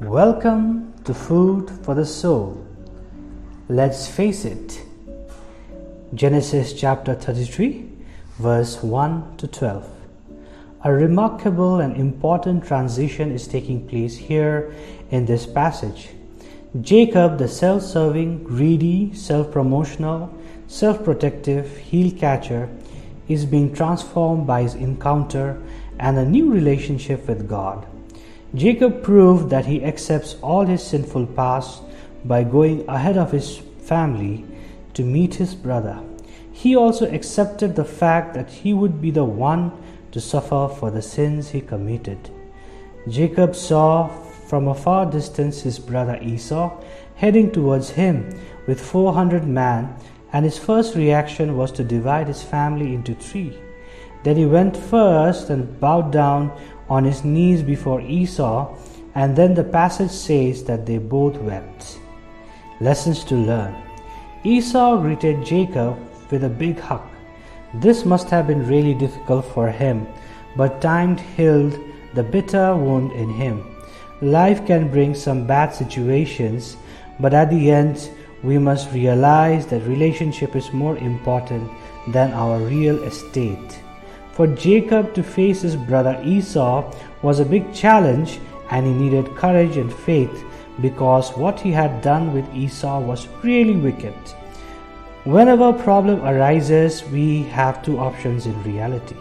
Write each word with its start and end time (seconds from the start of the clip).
Welcome 0.00 0.92
to 1.04 1.14
Food 1.14 1.70
for 1.82 1.94
the 1.94 2.04
Soul. 2.04 2.62
Let's 3.70 4.06
face 4.06 4.44
it. 4.44 4.82
Genesis 6.12 6.74
chapter 6.74 7.14
33, 7.14 7.88
verse 8.38 8.82
1 8.82 9.38
to 9.38 9.48
12. 9.48 9.90
A 10.84 10.92
remarkable 10.92 11.80
and 11.80 11.96
important 11.96 12.66
transition 12.66 13.32
is 13.32 13.48
taking 13.48 13.88
place 13.88 14.18
here 14.18 14.74
in 15.10 15.24
this 15.24 15.46
passage. 15.46 16.10
Jacob, 16.82 17.38
the 17.38 17.48
self 17.48 17.82
serving, 17.82 18.44
greedy, 18.44 19.14
self 19.14 19.50
promotional, 19.50 20.30
self 20.66 21.02
protective 21.02 21.74
heel 21.78 22.10
catcher, 22.18 22.68
is 23.28 23.46
being 23.46 23.72
transformed 23.74 24.46
by 24.46 24.60
his 24.60 24.74
encounter 24.74 25.58
and 25.98 26.18
a 26.18 26.26
new 26.26 26.52
relationship 26.52 27.26
with 27.26 27.48
God. 27.48 27.86
Jacob 28.54 29.02
proved 29.02 29.50
that 29.50 29.66
he 29.66 29.84
accepts 29.84 30.36
all 30.42 30.64
his 30.64 30.82
sinful 30.82 31.26
past 31.26 31.82
by 32.24 32.44
going 32.44 32.88
ahead 32.88 33.18
of 33.18 33.32
his 33.32 33.58
family 33.80 34.44
to 34.94 35.02
meet 35.02 35.34
his 35.34 35.54
brother. 35.54 36.00
He 36.52 36.74
also 36.74 37.10
accepted 37.10 37.76
the 37.76 37.84
fact 37.84 38.34
that 38.34 38.50
he 38.50 38.72
would 38.72 39.00
be 39.00 39.10
the 39.10 39.24
one 39.24 39.72
to 40.12 40.20
suffer 40.20 40.68
for 40.68 40.90
the 40.90 41.02
sins 41.02 41.50
he 41.50 41.60
committed. 41.60 42.30
Jacob 43.08 43.54
saw 43.54 44.08
from 44.48 44.68
a 44.68 44.74
far 44.74 45.04
distance 45.06 45.60
his 45.60 45.78
brother 45.78 46.18
Esau 46.22 46.82
heading 47.16 47.50
towards 47.50 47.90
him 47.90 48.30
with 48.66 48.80
400 48.80 49.46
men, 49.46 49.94
and 50.32 50.44
his 50.44 50.58
first 50.58 50.94
reaction 50.94 51.56
was 51.56 51.72
to 51.72 51.84
divide 51.84 52.28
his 52.28 52.42
family 52.42 52.94
into 52.94 53.14
three. 53.14 53.56
Then 54.22 54.36
he 54.36 54.46
went 54.46 54.76
first 54.76 55.50
and 55.50 55.78
bowed 55.78 56.10
down 56.10 56.52
on 56.88 57.04
his 57.04 57.24
knees 57.24 57.62
before 57.62 58.00
Esau, 58.00 58.74
and 59.14 59.34
then 59.34 59.54
the 59.54 59.64
passage 59.64 60.10
says 60.10 60.64
that 60.64 60.86
they 60.86 60.98
both 60.98 61.36
wept. 61.38 61.98
Lessons 62.80 63.24
to 63.24 63.34
learn 63.34 63.74
Esau 64.44 65.00
greeted 65.00 65.44
Jacob 65.44 65.98
with 66.30 66.44
a 66.44 66.48
big 66.48 66.78
hug. 66.78 67.02
This 67.74 68.04
must 68.04 68.30
have 68.30 68.46
been 68.46 68.66
really 68.68 68.94
difficult 68.94 69.44
for 69.44 69.68
him, 69.68 70.06
but 70.56 70.80
time 70.80 71.16
healed 71.16 71.78
the 72.14 72.22
bitter 72.22 72.76
wound 72.76 73.12
in 73.12 73.28
him. 73.28 73.64
Life 74.20 74.64
can 74.66 74.88
bring 74.88 75.14
some 75.14 75.46
bad 75.46 75.74
situations, 75.74 76.76
but 77.18 77.34
at 77.34 77.50
the 77.50 77.70
end, 77.70 78.08
we 78.42 78.56
must 78.56 78.92
realize 78.92 79.66
that 79.66 79.82
relationship 79.86 80.54
is 80.54 80.72
more 80.72 80.96
important 80.98 81.70
than 82.08 82.32
our 82.32 82.58
real 82.58 83.02
estate. 83.02 83.82
For 84.36 84.46
Jacob 84.46 85.14
to 85.14 85.22
face 85.22 85.62
his 85.62 85.76
brother 85.76 86.20
Esau 86.22 86.92
was 87.22 87.40
a 87.40 87.44
big 87.46 87.72
challenge 87.72 88.38
and 88.70 88.84
he 88.84 88.92
needed 88.92 89.34
courage 89.34 89.78
and 89.78 89.90
faith 89.90 90.44
because 90.82 91.30
what 91.38 91.58
he 91.58 91.72
had 91.72 92.02
done 92.02 92.34
with 92.34 92.54
Esau 92.54 93.00
was 93.00 93.28
really 93.42 93.76
wicked. 93.76 94.12
Whenever 95.24 95.70
a 95.70 95.82
problem 95.82 96.22
arises, 96.22 97.02
we 97.04 97.44
have 97.44 97.82
two 97.82 97.98
options 97.98 98.44
in 98.44 98.62
reality. 98.62 99.16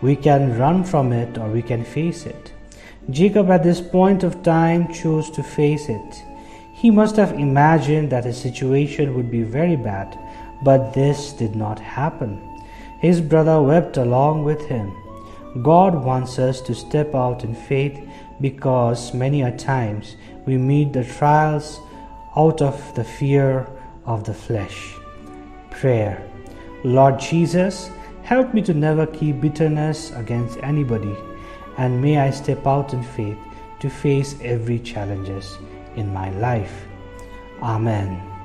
We 0.00 0.14
can 0.14 0.56
run 0.56 0.84
from 0.84 1.12
it 1.12 1.38
or 1.38 1.48
we 1.48 1.60
can 1.62 1.84
face 1.84 2.24
it. 2.24 2.52
Jacob 3.10 3.50
at 3.50 3.64
this 3.64 3.80
point 3.80 4.22
of 4.22 4.44
time 4.44 4.92
chose 4.92 5.28
to 5.30 5.42
face 5.42 5.88
it. 5.88 6.22
He 6.72 6.92
must 6.92 7.16
have 7.16 7.32
imagined 7.32 8.10
that 8.10 8.26
his 8.26 8.40
situation 8.40 9.16
would 9.16 9.28
be 9.28 9.42
very 9.42 9.74
bad, 9.74 10.16
but 10.62 10.92
this 10.92 11.32
did 11.32 11.56
not 11.56 11.80
happen. 11.80 12.55
His 13.00 13.20
brother 13.20 13.60
wept 13.60 13.96
along 13.96 14.44
with 14.44 14.66
him. 14.66 14.92
God 15.62 15.94
wants 15.94 16.38
us 16.38 16.60
to 16.62 16.74
step 16.74 17.14
out 17.14 17.44
in 17.44 17.54
faith 17.54 17.98
because 18.40 19.14
many 19.14 19.42
a 19.42 19.56
times 19.56 20.16
we 20.44 20.56
meet 20.56 20.92
the 20.92 21.04
trials 21.04 21.80
out 22.36 22.60
of 22.60 22.94
the 22.94 23.04
fear 23.04 23.66
of 24.04 24.24
the 24.24 24.34
flesh. 24.34 24.94
Prayer 25.70 26.22
Lord 26.84 27.18
Jesus, 27.18 27.90
help 28.22 28.54
me 28.54 28.62
to 28.62 28.74
never 28.74 29.06
keep 29.06 29.40
bitterness 29.40 30.12
against 30.12 30.58
anybody, 30.62 31.16
and 31.78 32.00
may 32.00 32.18
I 32.18 32.30
step 32.30 32.66
out 32.66 32.92
in 32.92 33.02
faith 33.02 33.38
to 33.80 33.90
face 33.90 34.36
every 34.42 34.78
challenges 34.78 35.58
in 35.96 36.12
my 36.12 36.30
life. 36.38 36.86
Amen. 37.62 38.35